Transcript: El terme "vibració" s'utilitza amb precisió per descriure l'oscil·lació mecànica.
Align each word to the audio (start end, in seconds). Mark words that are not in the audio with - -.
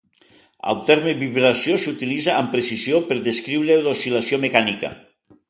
El 0.71 0.79
terme 0.85 1.11
"vibració" 1.19 1.75
s'utilitza 1.83 2.33
amb 2.39 2.49
precisió 2.57 3.03
per 3.11 3.19
descriure 3.29 3.79
l'oscil·lació 3.85 4.43
mecànica. 4.49 4.95